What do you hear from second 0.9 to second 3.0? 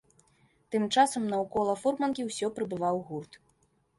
часам наўкола фурманкі ўсё прыбываў